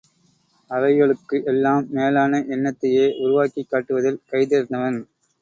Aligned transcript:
அவைகளுக்கு 0.71 1.43
எல்லாம் 1.43 1.85
மேலான 1.89 2.39
எண்ணத்தையே 2.49 3.05
உருவாக்கிக் 3.19 3.71
காட்டுவதில் 3.71 4.21
கைதேர்ந்தவன். 4.31 4.99